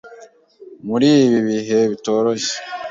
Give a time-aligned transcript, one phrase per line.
[0.87, 2.55] muri ibi bihe bitoroshye.